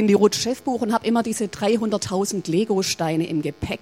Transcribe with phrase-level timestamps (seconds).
[0.00, 3.80] in die Rutscheffbuch und habe immer diese 300.000 Lego-Steine im Gepäck.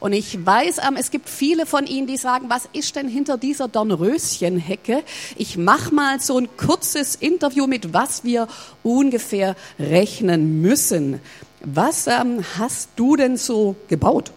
[0.00, 3.36] Und ich weiß, ähm, es gibt viele von Ihnen, die sagen, was ist denn hinter
[3.36, 5.04] dieser Dornröschenhecke?
[5.36, 8.48] Ich mache mal so ein kurzes Interview mit, was wir
[8.82, 11.20] ungefähr rechnen müssen.
[11.60, 14.32] Was ähm, hast du denn so gebaut?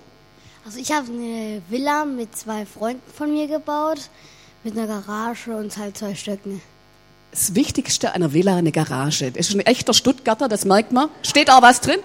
[0.66, 4.09] Also ich habe eine Villa mit zwei Freunden von mir gebaut,
[4.63, 6.61] mit einer Garage und halt zwei Stöcken.
[7.32, 9.31] Das Wichtigste einer Villa eine Garage.
[9.31, 11.09] Das ist ein echter Stuttgarter, das merkt man.
[11.23, 12.00] Steht auch was drin?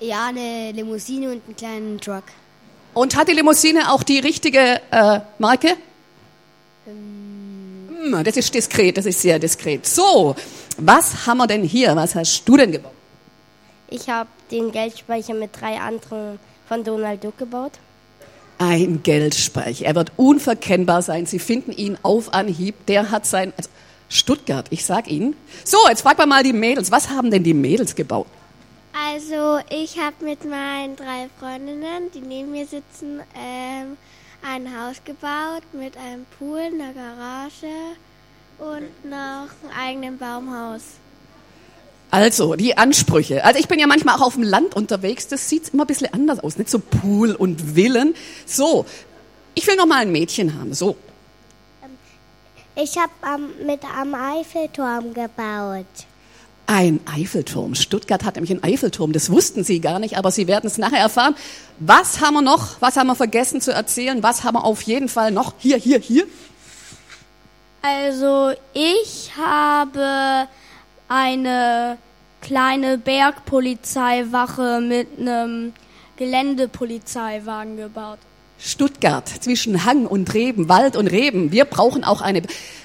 [0.00, 2.24] Ja, eine Limousine und einen kleinen Truck.
[2.92, 5.76] Und hat die Limousine auch die richtige äh, Marke?
[6.86, 8.22] Ähm.
[8.24, 9.86] Das ist diskret, das ist sehr diskret.
[9.86, 10.34] So,
[10.78, 11.94] was haben wir denn hier?
[11.96, 12.92] Was hast du denn gebaut?
[13.88, 17.72] Ich habe den Geldspeicher mit drei anderen von Donald Duck gebaut.
[18.58, 19.84] Ein Geldspeicher.
[19.84, 21.26] Er wird unverkennbar sein.
[21.26, 22.86] Sie finden ihn auf Anhieb.
[22.86, 23.68] Der hat sein, also
[24.10, 25.34] Stuttgart, ich sag Ihnen.
[25.64, 26.90] So, jetzt fragen wir mal die Mädels.
[26.90, 28.26] Was haben denn die Mädels gebaut?
[28.92, 33.96] Also, ich habe mit meinen drei Freundinnen, die neben mir sitzen, ähm,
[34.42, 37.66] ein Haus gebaut mit einem Pool, einer Garage
[38.58, 40.82] und noch einem eigenen Baumhaus.
[42.10, 43.44] Also, die Ansprüche.
[43.44, 46.12] Also ich bin ja manchmal auch auf dem Land unterwegs, das sieht immer ein bisschen
[46.12, 48.14] anders aus, nicht so Pool und Villen.
[48.44, 48.84] So,
[49.54, 50.96] ich will noch mal ein Mädchen haben, so.
[52.82, 55.86] Ich habe ähm, mit einem Eiffelturm gebaut.
[56.66, 57.74] Ein Eiffelturm.
[57.74, 59.12] Stuttgart hat nämlich einen Eiffelturm.
[59.12, 61.34] Das wussten Sie gar nicht, aber Sie werden es nachher erfahren.
[61.78, 62.80] Was haben wir noch?
[62.80, 64.22] Was haben wir vergessen zu erzählen?
[64.22, 65.54] Was haben wir auf jeden Fall noch?
[65.58, 66.24] Hier, hier, hier.
[67.82, 70.46] Also ich habe
[71.08, 71.98] eine
[72.40, 75.72] kleine Bergpolizeiwache mit einem
[76.16, 78.18] Geländepolizeiwagen gebaut.
[78.62, 81.52] Stuttgart zwischen Hang und Reben, Wald und Reben.
[81.52, 82.42] Wir brauchen auch eine.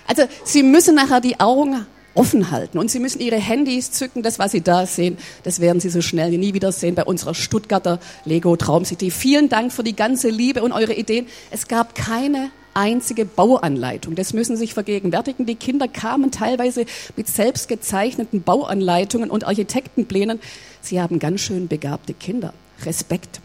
[0.08, 4.23] Also Sie müssen nachher die Augen offen halten und Sie müssen Ihre Handys zücken.
[4.23, 7.36] Das, was Sie da sehen, das werden Sie so schnell nie wieder sehen bei unserer
[7.36, 9.12] Stuttgarter Lego Traum City.
[9.12, 11.28] Vielen Dank für die ganze Liebe und eure Ideen.
[11.52, 14.16] Es gab keine einzige Bauanleitung.
[14.16, 15.46] Das müssen Sie sich vergegenwärtigen.
[15.46, 20.40] Die Kinder kamen teilweise mit selbst gezeichneten Bauanleitungen und Architektenplänen.
[20.81, 22.53] Sie haben ganz schön begabte Kinder.
[22.86, 23.40] Respekt.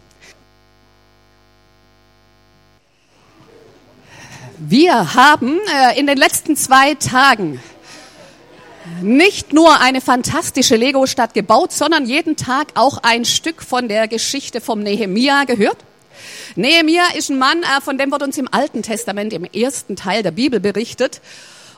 [4.63, 7.59] Wir haben äh, in den letzten zwei Tagen
[9.01, 14.61] nicht nur eine fantastische Lego-Stadt gebaut, sondern jeden Tag auch ein Stück von der Geschichte
[14.61, 15.77] vom Nehemia gehört.
[16.55, 20.21] Nehemia ist ein Mann, äh, von dem wird uns im Alten Testament im ersten Teil
[20.21, 21.21] der Bibel berichtet.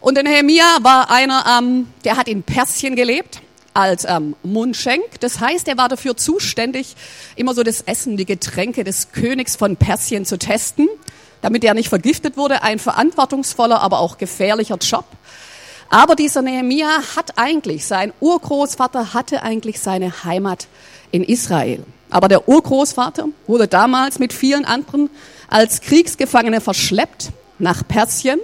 [0.01, 3.41] Und der Nehemia war einer, ähm, der hat in Persien gelebt
[3.73, 5.21] als ähm, Mundschenk.
[5.21, 6.97] Das heißt, er war dafür zuständig,
[7.37, 10.89] immer so das Essen, die Getränke des Königs von Persien zu testen
[11.43, 12.63] damit er nicht vergiftet wurde.
[12.63, 15.05] Ein verantwortungsvoller, aber auch gefährlicher Job.
[15.89, 20.67] Aber dieser Nehemia hat eigentlich, sein Urgroßvater hatte eigentlich seine Heimat
[21.11, 21.83] in Israel.
[22.09, 25.09] Aber der Urgroßvater wurde damals mit vielen anderen
[25.47, 28.39] als Kriegsgefangene verschleppt nach Persien.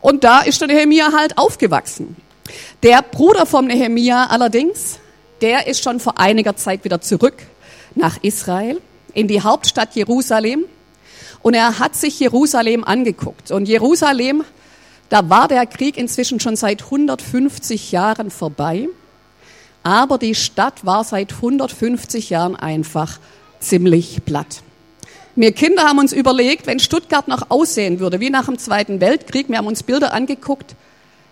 [0.00, 2.16] Und da ist der Nehemia halt aufgewachsen.
[2.82, 4.98] Der Bruder vom Nehemia allerdings,
[5.40, 7.34] der ist schon vor einiger Zeit wieder zurück
[7.94, 8.80] nach Israel,
[9.14, 10.66] in die Hauptstadt Jerusalem.
[11.46, 13.52] Und er hat sich Jerusalem angeguckt.
[13.52, 14.42] Und Jerusalem,
[15.10, 18.88] da war der Krieg inzwischen schon seit 150 Jahren vorbei.
[19.84, 23.20] Aber die Stadt war seit 150 Jahren einfach
[23.60, 24.64] ziemlich platt.
[25.36, 29.48] Wir Kinder haben uns überlegt, wenn Stuttgart noch aussehen würde, wie nach dem Zweiten Weltkrieg,
[29.48, 30.74] wir haben uns Bilder angeguckt,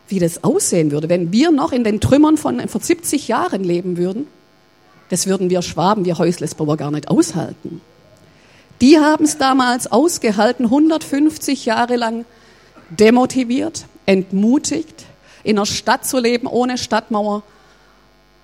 [0.06, 3.96] wie das aussehen würde, wenn wir noch in den Trümmern von vor 70 Jahren leben
[3.96, 4.28] würden.
[5.08, 7.80] Das würden wir Schwaben, wir Häuslesbauer gar nicht aushalten.
[8.80, 12.24] Die haben es damals ausgehalten, 150 Jahre lang
[12.90, 15.06] demotiviert, entmutigt,
[15.42, 17.42] in einer Stadt zu leben ohne Stadtmauer.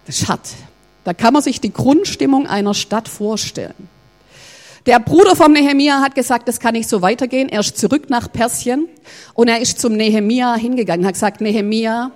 [0.06, 0.40] Das hat.
[1.04, 3.88] Da kann man sich die Grundstimmung einer Stadt vorstellen.
[4.86, 7.48] Der Bruder vom Nehemia hat gesagt, das kann nicht so weitergehen.
[7.48, 8.88] Er ist zurück nach Persien
[9.34, 12.12] und er ist zum Nehemia hingegangen, hat gesagt, Nehemia,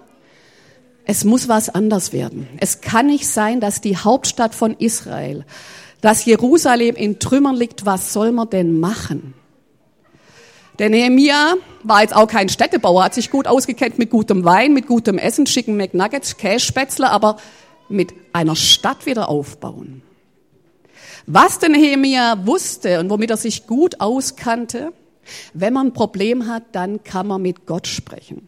[1.04, 2.48] es muss was anders werden.
[2.60, 5.44] Es kann nicht sein, dass die Hauptstadt von Israel
[6.04, 9.32] dass Jerusalem in Trümmern liegt, was soll man denn machen?
[10.78, 14.86] Der Nehemia war jetzt auch kein Städtebauer, hat sich gut ausgekennt mit gutem Wein, mit
[14.86, 17.38] gutem Essen, schicken McNuggets, Kässpätzle, aber
[17.88, 20.02] mit einer Stadt wieder aufbauen.
[21.24, 24.92] Was der Nehemia wusste und womit er sich gut auskannte,
[25.54, 28.46] wenn man ein Problem hat, dann kann man mit Gott sprechen.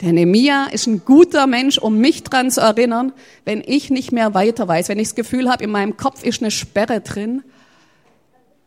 [0.00, 3.12] Der Nehemia ist ein guter Mensch, um mich dran zu erinnern,
[3.44, 6.40] wenn ich nicht mehr weiter weiß, wenn ich das Gefühl habe, in meinem Kopf ist
[6.40, 7.42] eine Sperre drin,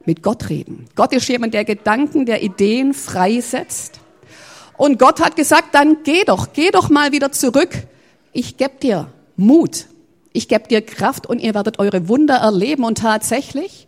[0.06, 0.88] mit Gott reden.
[0.96, 4.00] Gott ist jemand, der Gedanken, der Ideen freisetzt.
[4.78, 7.70] Und Gott hat gesagt, dann geh doch, geh doch mal wieder zurück.
[8.34, 9.08] Ich gebe dir
[9.38, 9.86] Mut.
[10.34, 12.84] Ich gebe dir Kraft und ihr werdet eure Wunder erleben.
[12.84, 13.88] Und tatsächlich,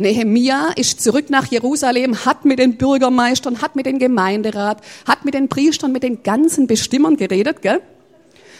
[0.00, 5.34] Nehemia ist zurück nach Jerusalem, hat mit den Bürgermeistern, hat mit dem Gemeinderat, hat mit
[5.34, 7.80] den Priestern, mit den ganzen Bestimmern geredet, gell?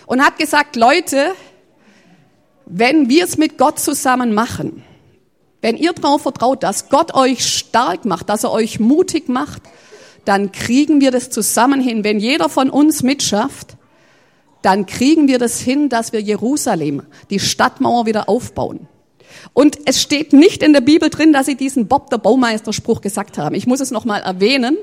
[0.07, 1.33] Und hat gesagt, Leute,
[2.67, 4.85] wenn wir es mit Gott zusammen machen,
[5.61, 9.63] wenn ihr darauf vertraut, dass Gott euch stark macht, dass er euch mutig macht,
[10.25, 12.05] dann kriegen wir das zusammen hin.
[12.05, 13.77] Wenn jeder von uns mitschafft,
[14.63, 18.89] dann kriegen wir das hin, dass wir Jerusalem, die Stadtmauer wieder aufbauen.
[19.53, 23.38] Und es steht nicht in der Bibel drin, dass sie diesen Bob der Baumeister-Spruch gesagt
[23.38, 23.55] haben.
[23.55, 24.77] Ich muss es nochmal erwähnen.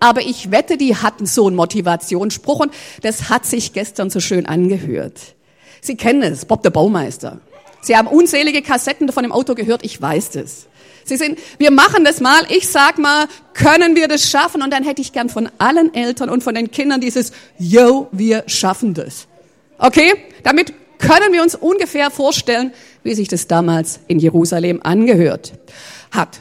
[0.00, 2.72] Aber ich wette, die hatten so einen Motivationsspruch und
[3.02, 5.20] das hat sich gestern so schön angehört.
[5.82, 7.38] Sie kennen es, Bob der Baumeister.
[7.82, 10.66] Sie haben unzählige Kassetten davon im Auto gehört, ich weiß das.
[11.04, 14.62] Sie sind, wir machen das mal, ich sag mal, können wir das schaffen?
[14.62, 18.44] Und dann hätte ich gern von allen Eltern und von den Kindern dieses, yo, wir
[18.46, 19.26] schaffen das.
[19.78, 20.12] Okay?
[20.44, 25.54] Damit können wir uns ungefähr vorstellen, wie sich das damals in Jerusalem angehört
[26.12, 26.40] hat.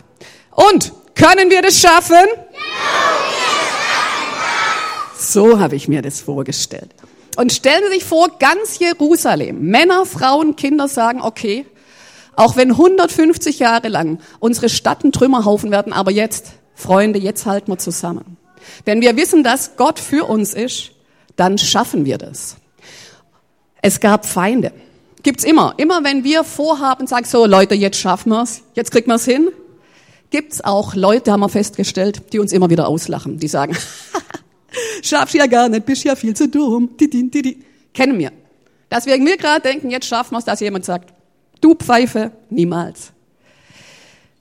[0.51, 2.27] Und können wir das schaffen?
[5.17, 6.89] So habe ich mir das vorgestellt.
[7.37, 11.65] Und stellen Sie sich vor, ganz Jerusalem, Männer, Frauen, Kinder sagen, okay,
[12.35, 17.71] auch wenn 150 Jahre lang unsere Stadt ein Trümmerhaufen werden, aber jetzt, Freunde, jetzt halten
[17.71, 18.37] wir zusammen.
[18.85, 20.91] Wenn wir wissen, dass Gott für uns ist,
[21.35, 22.57] dann schaffen wir das.
[23.81, 24.71] Es gab Feinde.
[25.23, 25.73] Gibt's immer.
[25.77, 29.49] Immer wenn wir vorhaben, sagen so, Leute, jetzt schaffen wir's, jetzt kriegen wir's hin,
[30.29, 33.37] gibt's auch Leute, haben wir festgestellt, die uns immer wieder auslachen.
[33.39, 33.75] Die sagen,
[35.01, 36.95] schaffst ja gar nicht, bist ja viel zu dumm.
[36.99, 37.65] Die, die, die, die.
[37.93, 38.31] Kennen wir.
[38.91, 41.13] Deswegen wir gerade denken, jetzt schaffen wir's, dass jemand sagt,
[41.61, 43.11] Du Pfeife, niemals.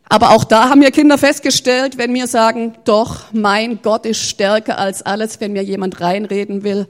[0.08, 4.78] Aber auch da haben wir Kinder festgestellt, wenn wir sagen, doch, mein Gott ist stärker
[4.78, 6.86] als alles, wenn mir jemand reinreden will,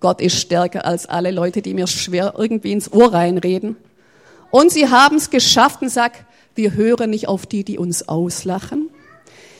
[0.00, 3.76] Gott ist stärker als alle Leute, die mir schwer irgendwie ins Ohr reinreden.
[4.50, 6.24] Und sie haben es geschafft und sagt,
[6.54, 8.90] wir hören nicht auf die, die uns auslachen.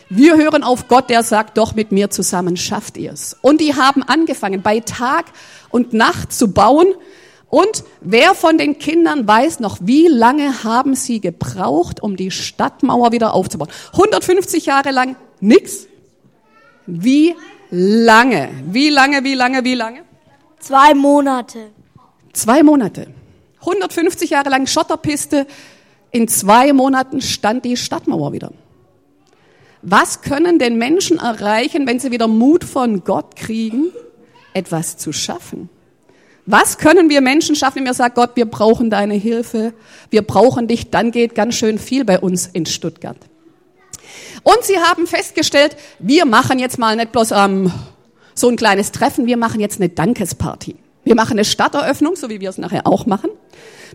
[0.08, 3.36] Wir hören auf Gott, der sagt, doch mit mir zusammen schafft ihr's.
[3.42, 5.26] Und die haben angefangen, bei Tag
[5.70, 6.88] und Nacht zu bauen,
[7.50, 13.10] und wer von den Kindern weiß noch, wie lange haben sie gebraucht, um die Stadtmauer
[13.10, 13.70] wieder aufzubauen?
[13.92, 15.88] 150 Jahre lang nix?
[16.86, 17.34] Wie
[17.70, 18.50] lange?
[18.66, 20.02] Wie lange, wie lange, wie lange?
[20.60, 21.70] Zwei Monate.
[22.34, 23.08] Zwei Monate.
[23.60, 25.46] 150 Jahre lang Schotterpiste.
[26.10, 28.52] In zwei Monaten stand die Stadtmauer wieder.
[29.82, 33.86] Was können denn Menschen erreichen, wenn sie wieder Mut von Gott kriegen,
[34.52, 35.70] etwas zu schaffen?
[36.44, 39.72] Was können wir Menschen schaffen, wenn wir sagen, Gott, wir brauchen deine Hilfe,
[40.10, 43.16] wir brauchen dich, dann geht ganz schön viel bei uns in Stuttgart.
[44.42, 47.72] Und sie haben festgestellt, wir machen jetzt mal nicht bloß ähm,
[48.40, 50.76] so ein kleines Treffen, wir machen jetzt eine Dankesparty.
[51.04, 53.30] Wir machen eine Stadteröffnung, so wie wir es nachher auch machen.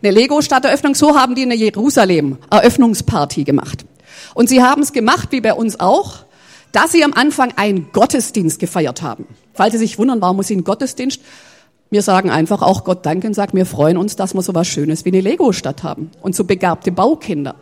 [0.02, 3.86] Eine Lego-Stadteröffnung, so haben die eine Jerusalem-Eröffnungsparty gemacht.
[4.34, 6.26] Und sie haben es gemacht, wie bei uns auch,
[6.72, 9.28] dass sie am Anfang einen Gottesdienst gefeiert haben.
[9.54, 11.22] Falls Sie sich wundern, warum muss sie einen Gottesdienst?
[11.90, 15.06] Wir sagen einfach auch Gott danken, sagen, wir freuen uns, dass wir so was Schönes
[15.06, 17.56] wie eine Lego-Stadt haben und so begabte Baukinder.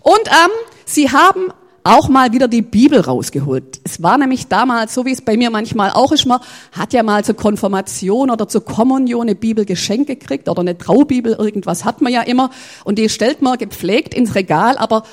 [0.00, 0.50] Und ähm,
[0.86, 1.52] sie haben
[1.84, 3.80] auch mal wieder die Bibel rausgeholt.
[3.84, 6.40] Es war nämlich damals, so wie es bei mir manchmal auch ist, man
[6.72, 11.34] hat ja mal zur Konfirmation oder zur Kommunion eine Bibel geschenkt gekriegt oder eine Traubibel,
[11.34, 12.50] irgendwas hat man ja immer.
[12.84, 15.04] Und die stellt man gepflegt ins Regal, aber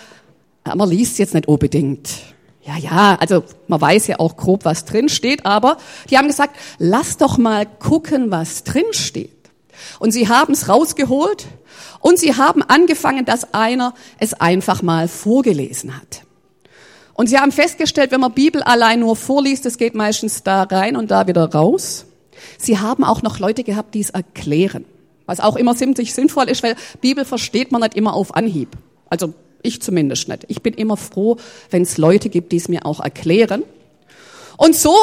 [0.75, 2.09] man liest jetzt nicht unbedingt.
[2.61, 5.77] Ja, ja, also man weiß ja auch grob, was drin steht, aber
[6.09, 9.31] die haben gesagt, lass doch mal gucken, was drin steht.
[9.97, 11.47] Und sie haben es rausgeholt
[11.99, 16.23] und sie haben angefangen, dass einer es einfach mal vorgelesen hat.
[17.19, 20.95] Und sie haben festgestellt, wenn man Bibel allein nur vorliest, es geht meistens da rein
[20.95, 22.05] und da wieder raus.
[22.57, 24.85] Sie haben auch noch Leute gehabt, die es erklären.
[25.25, 28.69] Was auch immer ziemlich sinnvoll ist, weil Bibel versteht man nicht immer auf Anhieb.
[29.09, 29.33] Also
[29.63, 30.45] ich zumindest nicht.
[30.47, 31.35] Ich bin immer froh,
[31.71, 33.63] wenn es Leute gibt, die es mir auch erklären.
[34.55, 34.95] Und so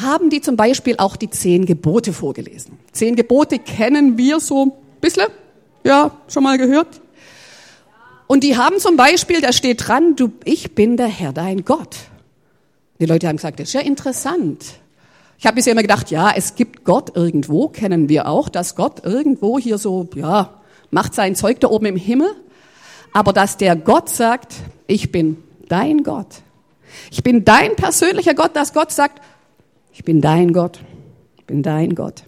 [0.00, 2.78] haben die zum Beispiel auch die zehn Gebote vorgelesen.
[2.92, 5.26] Zehn Gebote kennen wir so ein bisschen.
[5.82, 7.00] Ja, schon mal gehört?
[8.26, 11.96] Und die haben zum Beispiel, da steht dran, du, ich bin der Herr, dein Gott.
[13.00, 14.64] Die Leute haben gesagt, das ist ja interessant.
[15.38, 19.04] Ich habe bisher immer gedacht, ja, es gibt Gott irgendwo, kennen wir auch, dass Gott
[19.04, 22.30] irgendwo hier so, ja, macht sein Zeug da oben im Himmel.
[23.12, 24.54] Aber dass der Gott sagt,
[24.86, 26.42] ich bin dein Gott.
[27.10, 29.20] Ich bin dein persönlicher Gott, dass Gott sagt,
[29.92, 30.80] ich bin dein Gott.
[31.36, 32.24] Ich bin dein Gott.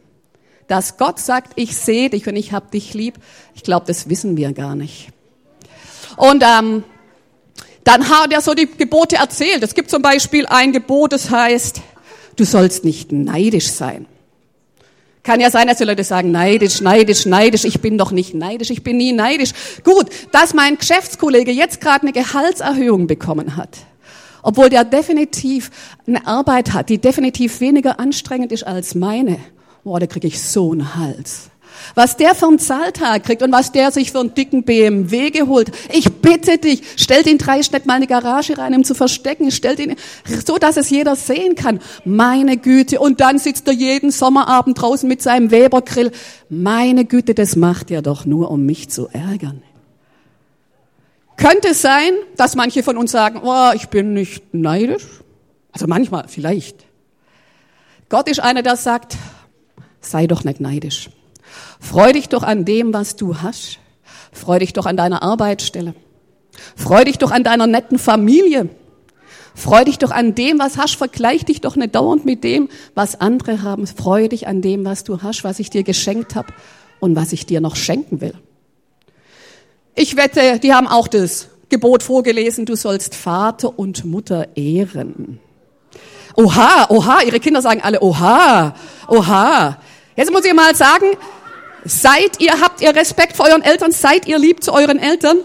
[0.68, 3.14] Dass Gott sagt, ich sehe dich und ich hab dich lieb,
[3.54, 5.08] ich glaube, das wissen wir gar nicht.
[6.16, 6.84] Und ähm,
[7.84, 9.62] dann hat er so die Gebote erzählt.
[9.62, 11.80] Es gibt zum Beispiel ein Gebot, das heißt,
[12.34, 14.06] du sollst nicht neidisch sein.
[15.22, 17.64] Kann ja sein, dass die Leute sagen, neidisch, neidisch, neidisch.
[17.64, 19.50] Ich bin doch nicht neidisch, ich bin nie neidisch.
[19.82, 23.70] Gut, dass mein Geschäftskollege jetzt gerade eine Gehaltserhöhung bekommen hat,
[24.42, 25.70] obwohl der definitiv
[26.06, 29.38] eine Arbeit hat, die definitiv weniger anstrengend ist als meine.
[29.82, 31.50] Boah, da kriege ich so einen Hals.
[31.94, 35.70] Was der für einen Zahltag kriegt und was der sich für einen dicken BMW geholt.
[35.92, 39.50] Ich bitte dich, stell den Dreischnitt mal in die Garage rein, um zu verstecken.
[39.50, 39.96] Stell den
[40.46, 41.80] so, dass es jeder sehen kann.
[42.04, 43.00] Meine Güte.
[43.00, 46.12] Und dann sitzt er jeden Sommerabend draußen mit seinem Webergrill.
[46.48, 49.62] Meine Güte, das macht er doch nur, um mich zu ärgern.
[51.36, 55.04] Könnte es sein, dass manche von uns sagen, oh, ich bin nicht neidisch?
[55.70, 56.86] Also manchmal, vielleicht.
[58.08, 59.16] Gott ist einer, der sagt,
[60.00, 61.10] sei doch nicht neidisch.
[61.80, 63.78] Freu dich doch an dem, was du hast.
[64.32, 65.94] Freu dich doch an deiner Arbeitsstelle.
[66.76, 68.68] Freu dich doch an deiner netten Familie.
[69.54, 70.96] Freu dich doch an dem, was hast.
[70.96, 73.86] Vergleich dich doch nicht dauernd mit dem, was andere haben.
[73.86, 76.52] Freu dich an dem, was du hast, was ich dir geschenkt habe
[77.00, 78.34] und was ich dir noch schenken will.
[79.94, 85.40] Ich wette, die haben auch das Gebot vorgelesen, du sollst Vater und Mutter ehren.
[86.36, 88.74] Oha, oha, ihre Kinder sagen alle, oha,
[89.08, 89.78] oha.
[90.14, 91.06] Jetzt muss ich mal sagen,
[91.88, 93.92] Seid ihr, habt ihr Respekt vor euren Eltern?
[93.92, 95.38] Seid ihr lieb zu euren Eltern?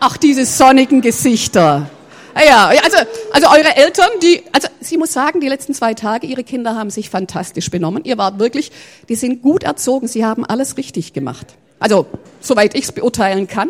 [0.00, 1.90] Ach, diese sonnigen Gesichter.
[2.34, 2.96] Ja, also,
[3.32, 6.88] also eure Eltern, die, also sie muss sagen, die letzten zwei Tage, ihre Kinder haben
[6.88, 8.04] sich fantastisch benommen.
[8.04, 8.72] Ihr wart wirklich,
[9.08, 11.46] die sind gut erzogen, sie haben alles richtig gemacht.
[11.78, 12.06] Also,
[12.40, 13.68] soweit ich es beurteilen kann.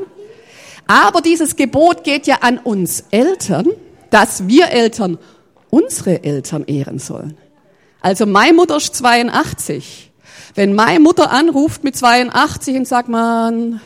[0.87, 3.67] Aber dieses Gebot geht ja an uns Eltern,
[4.11, 5.19] dass wir Eltern
[5.71, 7.37] unsere Eltern ehren sollen.
[8.01, 10.10] Also meine Mutter ist 82.
[10.55, 13.81] Wenn meine Mutter anruft mit 82 und sagt, man,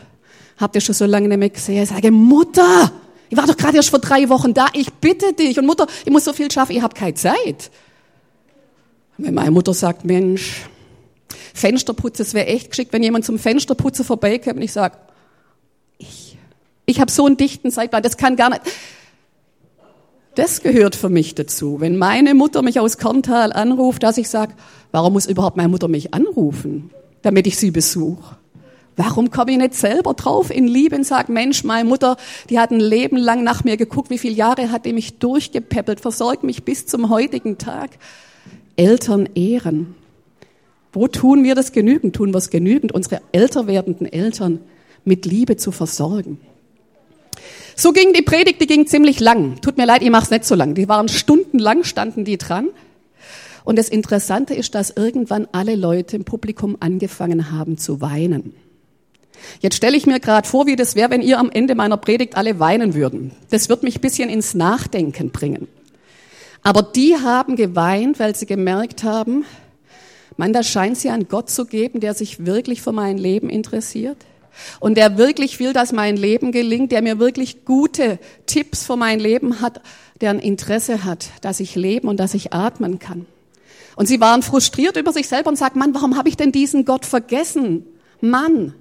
[0.56, 1.82] habt ihr schon so lange nicht mehr gesehen?
[1.82, 2.92] Ich sage, Mutter,
[3.30, 5.58] ich war doch gerade erst vor drei Wochen da, ich bitte dich.
[5.58, 7.70] Und Mutter, ich muss so viel schaffen, ich habe keine Zeit.
[9.18, 10.62] wenn meine Mutter sagt, Mensch,
[11.54, 14.96] Fensterputze, es wäre echt geschickt, wenn jemand zum Fensterputzen vorbeikommt und ich sage,
[15.98, 16.36] ich,
[16.86, 18.62] ich habe so einen dichten Zeitplan, das kann gar nicht.
[20.34, 21.80] Das gehört für mich dazu.
[21.80, 24.54] Wenn meine Mutter mich aus Korntal anruft, dass ich sage,
[24.90, 26.90] warum muss überhaupt meine Mutter mich anrufen,
[27.22, 28.36] damit ich sie besuche?
[28.96, 32.16] Warum komme ich nicht selber drauf in Liebe und sage, Mensch, meine Mutter,
[32.48, 36.00] die hat ein Leben lang nach mir geguckt, wie viele Jahre hat die mich durchgepäppelt,
[36.00, 37.90] versorgt mich bis zum heutigen Tag.
[38.76, 39.94] Eltern ehren.
[40.92, 42.14] Wo tun wir das genügend?
[42.14, 44.60] Tun wir es genügend, unsere älter werdenden Eltern
[45.04, 46.40] mit Liebe zu versorgen?
[47.76, 49.60] So ging die Predigt, die ging ziemlich lang.
[49.60, 50.74] Tut mir leid, ich mache es nicht so lang.
[50.74, 52.68] Die waren stundenlang, standen die dran.
[53.64, 58.54] Und das Interessante ist, dass irgendwann alle Leute im Publikum angefangen haben zu weinen.
[59.60, 62.36] Jetzt stelle ich mir gerade vor, wie das wäre, wenn ihr am Ende meiner Predigt
[62.36, 63.32] alle weinen würden.
[63.50, 65.66] Das wird mich bisschen ins Nachdenken bringen.
[66.62, 69.44] Aber die haben geweint, weil sie gemerkt haben,
[70.36, 73.50] man, da scheint es ja einen Gott zu geben, der sich wirklich für mein Leben
[73.50, 74.16] interessiert
[74.80, 79.20] und der wirklich will, dass mein Leben gelingt, der mir wirklich gute Tipps für mein
[79.20, 79.80] Leben hat,
[80.20, 83.26] der ein Interesse hat, dass ich leben und dass ich atmen kann.
[83.96, 86.84] Und sie waren frustriert über sich selber und sagten, Mann, warum habe ich denn diesen
[86.84, 87.86] Gott vergessen?
[88.20, 88.74] Mann.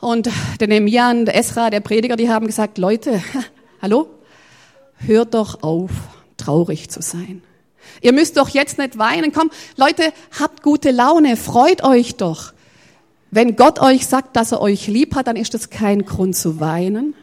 [0.00, 3.22] Und der Nehemiah und der Esra, der Prediger, die haben gesagt, Leute,
[3.82, 4.08] hallo,
[4.98, 5.90] hört doch auf,
[6.36, 7.42] traurig zu sein.
[8.00, 9.32] Ihr müsst doch jetzt nicht weinen.
[9.32, 12.52] Komm, Leute, habt gute Laune, freut euch doch.
[13.36, 16.58] Wenn Gott euch sagt, dass er euch lieb hat, dann ist das kein Grund zu
[16.58, 17.14] weinen.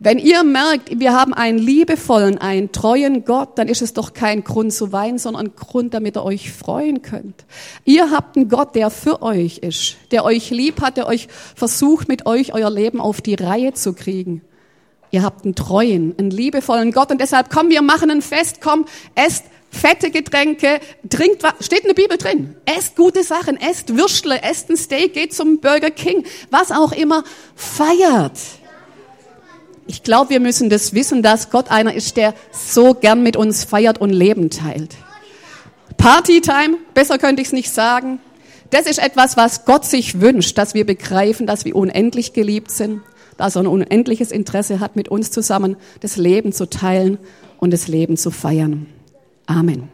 [0.00, 4.42] Wenn ihr merkt, wir haben einen liebevollen, einen treuen Gott, dann ist es doch kein
[4.42, 7.44] Grund zu weinen, sondern ein Grund, damit ihr euch freuen könnt.
[7.84, 12.08] Ihr habt einen Gott, der für euch ist, der euch lieb hat, der euch versucht,
[12.08, 14.42] mit euch euer Leben auf die Reihe zu kriegen.
[15.12, 18.84] Ihr habt einen treuen, einen liebevollen Gott und deshalb komm, wir machen ein Fest, komm,
[19.14, 19.44] esst
[19.74, 22.56] fette Getränke, trinkt was, steht in der Bibel drin.
[22.64, 27.24] Esst gute Sachen, esst Würstle, esst ein Steak, geht zum Burger King, was auch immer,
[27.54, 28.38] feiert.
[29.86, 33.64] Ich glaube, wir müssen das wissen, dass Gott einer ist, der so gern mit uns
[33.64, 34.94] feiert und Leben teilt.
[35.98, 38.20] Partytime, besser könnte ich es nicht sagen.
[38.70, 43.02] Das ist etwas, was Gott sich wünscht, dass wir begreifen, dass wir unendlich geliebt sind,
[43.36, 47.18] dass er ein unendliches Interesse hat, mit uns zusammen das Leben zu teilen
[47.58, 48.86] und das Leben zu feiern.
[49.46, 49.88] Amen.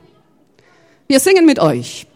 [1.08, 2.06] Wir singen mit euch.